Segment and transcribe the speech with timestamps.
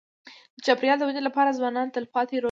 [0.55, 2.39] د چاپېریال د ودې لپاره ځوانان تلپاتې رول لري.